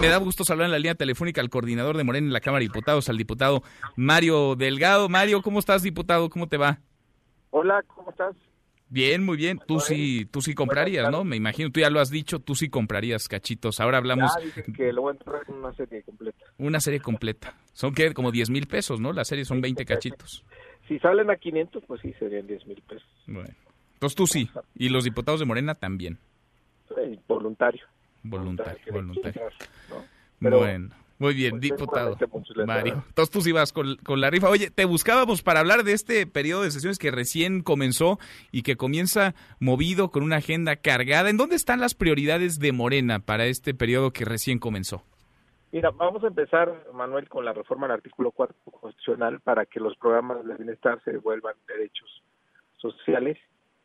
[0.00, 2.60] Me da gusto saludar en la línea telefónica al coordinador de Morena en la Cámara
[2.60, 3.62] de Diputados, al diputado
[3.96, 5.08] Mario Delgado.
[5.08, 6.28] Mario, ¿cómo estás, diputado?
[6.28, 6.80] ¿Cómo te va?
[7.50, 8.36] Hola, ¿cómo estás?
[8.90, 9.58] Bien, muy bien.
[9.66, 11.24] Tú sí, tú sí comprarías, ¿no?
[11.24, 13.80] Me imagino, tú ya lo has dicho, tú sí comprarías cachitos.
[13.80, 14.30] Ahora hablamos...
[14.76, 16.44] que lo voy a entrar en una serie completa.
[16.58, 17.56] Una serie completa.
[17.72, 19.12] Son que como 10 mil pesos, ¿no?
[19.12, 20.44] La serie son 20 cachitos.
[20.86, 23.08] Si salen a 500, pues sí, serían 10 mil pesos.
[23.26, 23.48] Bueno.
[23.94, 24.50] Entonces tú sí.
[24.74, 26.18] Y los diputados de Morena también.
[26.88, 27.86] Sí, voluntario.
[28.24, 29.42] Voluntario, voluntario.
[30.40, 30.90] bueno.
[31.16, 32.16] Muy bien, diputado
[32.66, 33.04] Mario.
[33.06, 34.48] Entonces tú sí vas con, con, la rifa.
[34.48, 38.18] Oye, te buscábamos para hablar de este periodo de sesiones que recién comenzó
[38.50, 41.30] y que comienza movido con una agenda cargada.
[41.30, 45.04] ¿En dónde están las prioridades de Morena para este periodo que recién comenzó?
[45.70, 49.96] Mira, vamos a empezar, Manuel, con la reforma al artículo 4 constitucional para que los
[49.96, 52.22] programas de bienestar se vuelvan derechos
[52.76, 53.38] sociales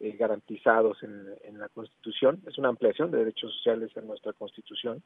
[0.00, 2.40] eh, garantizados en, la Constitución.
[2.46, 5.02] Es una ampliación de derechos sociales en nuestra Constitución.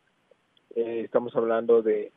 [0.75, 2.13] Eh, estamos hablando de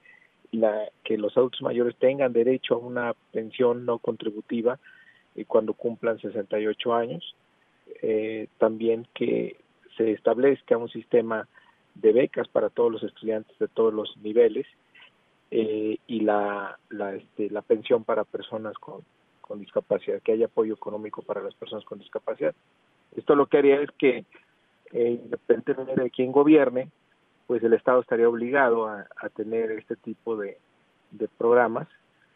[0.52, 4.80] la, que los adultos mayores tengan derecho a una pensión no contributiva
[5.36, 7.36] eh, cuando cumplan 68 años.
[8.02, 9.58] Eh, también que
[9.96, 11.48] se establezca un sistema
[11.96, 14.68] de becas para todos los estudiantes de todos los niveles
[15.50, 19.02] eh, y la, la, este, la pensión para personas con,
[19.48, 22.54] con discapacidad, que haya apoyo económico para las personas con discapacidad.
[23.16, 24.26] Esto lo que haría es que,
[24.92, 26.90] eh, independientemente de quién gobierne,
[27.48, 30.58] pues el Estado estaría obligado a, a tener este tipo de,
[31.12, 31.88] de programas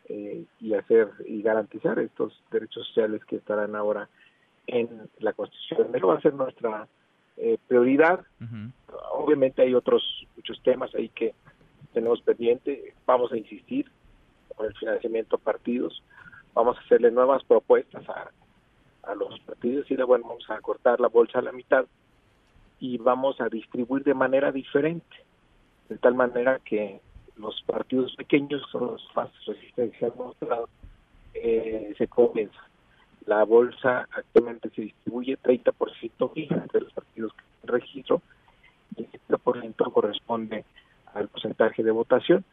[0.08, 4.08] eh, y hacer y garantizar estos derechos sociales que estarán ahora
[4.68, 4.88] en
[5.20, 5.94] la Constitución.
[5.94, 6.88] Eso va a ser nuestra
[7.38, 8.22] eh, prioridad.
[9.14, 10.03] Obviamente hay otros
[10.36, 11.34] muchos temas ahí que
[11.94, 12.94] tenemos pendiente.
[13.06, 13.92] Vamos a insistir
[14.56, 16.03] con el financiamiento a partidos.
[16.53, 18.31] Vamos a hacerle nuevas propuestas a,
[19.03, 21.85] a los partidos y bueno, vamos a cortar la bolsa a la mitad
[22.80, 25.16] y vamos a distribuir de manera diferente,
[25.88, 26.99] de tal manera que
[27.38, 29.29] los partidos pequeños son los más
[29.77, 30.69] han mostrado,
[31.34, 32.59] eh, se comienza.
[33.25, 38.22] La bolsa actualmente se distribuye 30% fija entre los partidos que registro
[38.95, 40.66] y el 70% corresponde
[41.13, 42.44] al porcentaje de votación.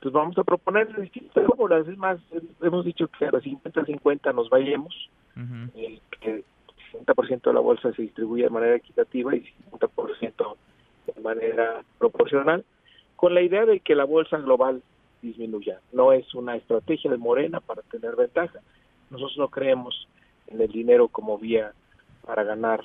[0.00, 1.86] Entonces vamos a proponer distintas fórmulas.
[1.86, 2.18] Es más,
[2.62, 5.10] hemos dicho que a los 50-50 nos vayamos,
[5.76, 6.42] eh, que
[7.04, 10.56] 60% de la bolsa se distribuye de manera equitativa y 50%
[11.14, 12.64] de manera proporcional,
[13.14, 14.82] con la idea de que la bolsa global
[15.20, 15.80] disminuya.
[15.92, 18.58] No es una estrategia de Morena para tener ventaja.
[19.10, 20.08] Nosotros no creemos
[20.46, 21.74] en el dinero como vía
[22.24, 22.82] para ganar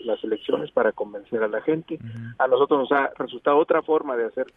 [0.00, 1.98] las elecciones, para convencer a la gente.
[2.36, 4.48] A nosotros nos ha resultado otra forma de hacer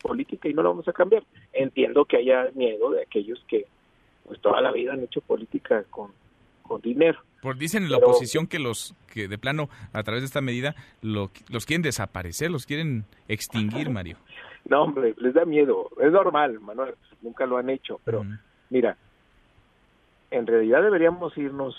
[0.00, 1.22] política y no lo vamos a cambiar.
[1.52, 3.66] Entiendo que haya miedo de aquellos que
[4.24, 6.12] pues toda la vida han hecho política con,
[6.62, 7.20] con dinero.
[7.40, 10.74] Por dicen en la oposición que los que de plano a través de esta medida
[11.02, 14.16] lo, los quieren desaparecer, los quieren extinguir, Mario.
[14.64, 15.88] No, hombre, les da miedo.
[16.00, 18.24] Es normal, Manuel, nunca lo han hecho, pero
[18.68, 18.98] mira,
[20.30, 21.74] en realidad deberíamos irnos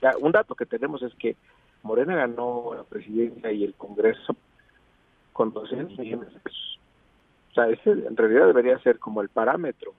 [0.00, 1.36] ya, un dato que tenemos es que
[1.82, 4.36] Morena ganó la presidencia y el Congreso
[5.32, 6.77] con 200 millones de pesos.
[7.58, 9.92] Sea, ese en realidad debería ser como el parámetro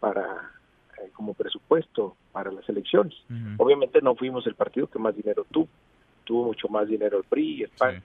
[0.00, 0.50] para
[0.98, 3.14] eh, como presupuesto para las elecciones.
[3.58, 5.68] Obviamente no fuimos el partido que más dinero tuvo,
[6.24, 8.02] tuvo mucho más dinero el PRI, el PAN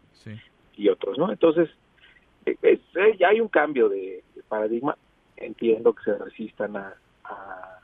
[0.77, 1.31] y otros, ¿no?
[1.31, 1.69] Entonces,
[2.45, 2.79] eh, eh,
[3.17, 4.95] ya hay un cambio de, paradigma.
[5.35, 7.79] Entiendo que se resistan a, a,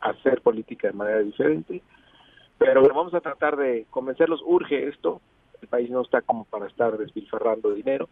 [0.00, 1.80] hacer política de manera diferente,
[2.58, 4.42] pero vamos a tratar de convencerlos.
[4.44, 5.22] Urge esto,
[5.62, 8.10] el país no está como para estar despilfarrando dinero.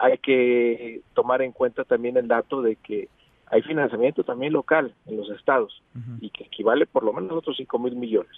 [0.00, 3.08] Hay que tomar en cuenta también el dato de que
[3.46, 5.82] hay financiamiento también local en los estados
[6.20, 8.32] y que equivale por lo menos a otros 5 mil millones,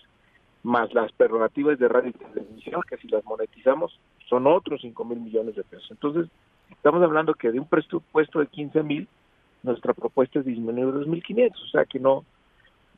[0.63, 5.21] más las prerrogativas de radio y televisión, que si las monetizamos son otros 5 mil
[5.21, 5.91] millones de pesos.
[5.91, 6.29] Entonces,
[6.71, 9.09] estamos hablando que de un presupuesto de 15 mil,
[9.63, 12.25] nuestra propuesta es disminuir 2.500, o sea que no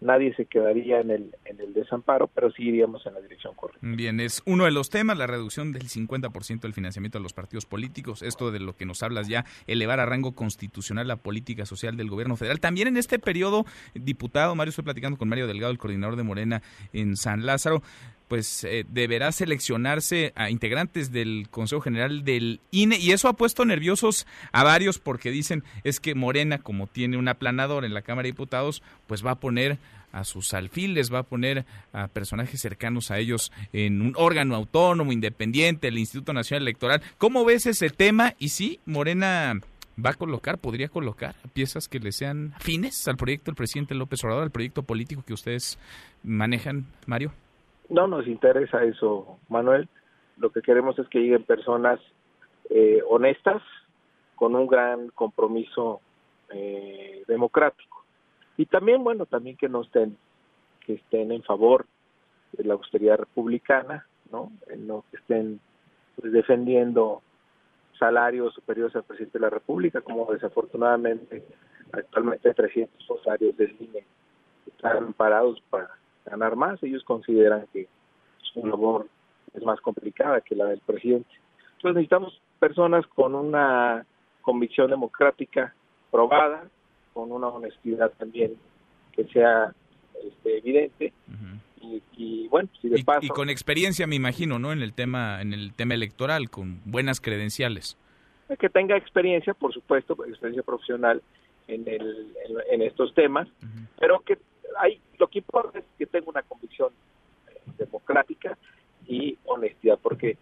[0.00, 3.80] nadie se quedaría en el, en el desamparo, pero sí iríamos en la dirección correcta.
[3.82, 7.66] Bien, es uno de los temas, la reducción del 50% del financiamiento a los partidos
[7.66, 11.96] políticos, esto de lo que nos hablas ya, elevar a rango constitucional la política social
[11.96, 12.60] del gobierno federal.
[12.60, 13.64] También en este periodo,
[13.94, 16.62] diputado, Mario, estoy platicando con Mario Delgado, el coordinador de Morena
[16.92, 17.82] en San Lázaro,
[18.28, 23.64] pues eh, deberá seleccionarse a integrantes del Consejo General del INE y eso ha puesto
[23.64, 28.26] nerviosos a varios porque dicen es que Morena, como tiene un aplanador en la Cámara
[28.26, 29.78] de Diputados, pues va a poner
[30.12, 35.12] a sus alfiles, va a poner a personajes cercanos a ellos en un órgano autónomo,
[35.12, 37.02] independiente, el Instituto Nacional Electoral.
[37.18, 38.34] ¿Cómo ves ese tema?
[38.38, 39.60] Y sí, Morena
[40.04, 44.22] va a colocar, podría colocar piezas que le sean afines al proyecto del presidente López
[44.24, 45.78] Obrador, al proyecto político que ustedes
[46.22, 47.32] manejan, Mario.
[47.88, 49.88] No nos interesa eso, Manuel.
[50.36, 52.00] Lo que queremos es que lleguen personas
[52.70, 53.62] eh, honestas,
[54.36, 56.00] con un gran compromiso
[56.50, 58.04] eh, democrático.
[58.56, 60.16] Y también, bueno, también que no estén,
[60.86, 61.86] que estén en favor
[62.52, 64.52] de la austeridad republicana, ¿no?
[65.10, 65.60] que estén
[66.16, 67.22] pues, defendiendo
[67.98, 71.44] salarios superiores al presidente de la República, como desafortunadamente
[71.92, 74.04] actualmente 300 salarios del INE
[74.66, 75.88] están parados para
[76.28, 76.82] ganar más.
[76.82, 77.88] Ellos consideran que
[78.52, 79.06] su labor
[79.54, 81.30] es más complicada que la del presidente.
[81.76, 84.04] Entonces necesitamos personas con una
[84.42, 85.74] convicción democrática
[86.10, 86.64] probada,
[87.12, 88.56] con una honestidad también
[89.12, 89.72] que sea
[90.24, 91.12] este, evidente.
[92.16, 94.72] y, bueno, si de y, y con experiencia, me imagino, ¿no?
[94.72, 97.96] En el tema, en el tema electoral, con buenas credenciales.
[98.58, 101.22] Que tenga experiencia, por supuesto, experiencia profesional
[101.68, 102.32] en, el,
[102.70, 103.46] en, estos temas,
[103.98, 104.38] pero que
[104.78, 106.92] hay, lo que importa es que tenga una convicción
[107.48, 108.56] eh, democrática
[109.06, 110.38] y honestidad, porque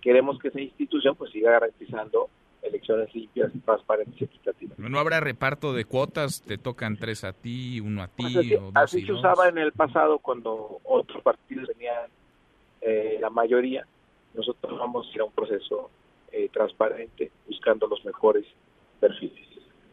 [0.00, 2.28] queremos que esa institución pues siga garantizando
[2.62, 4.78] elecciones limpias, transparentes y equitativas.
[4.78, 8.22] No habrá reparto de cuotas, te tocan tres a ti, uno a ti.
[8.22, 12.10] Pues así, o dos así se usaba en el pasado cuando otros partidos tenían
[12.80, 13.86] eh, la mayoría.
[14.34, 15.90] Nosotros vamos a ir a un proceso
[16.32, 18.44] eh, transparente, buscando los mejores
[19.00, 19.47] perfiles.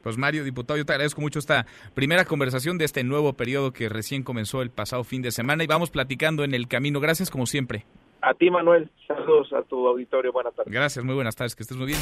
[0.06, 1.66] Pues Mario, diputado, yo te agradezco mucho esta
[1.96, 5.68] primera conversación de este nuevo periodo que recién comenzó el pasado fin de semana y
[5.68, 7.00] vamos platicando en el camino.
[7.00, 7.88] Gracias como siempre.
[8.22, 8.88] A ti, Manuel.
[9.08, 10.32] Saludos a tu auditorio.
[10.32, 10.72] Buenas tardes.
[10.72, 11.56] Gracias, muy buenas tardes.
[11.56, 12.00] Que estés muy bien.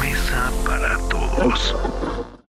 [0.00, 2.32] Mesa para todos.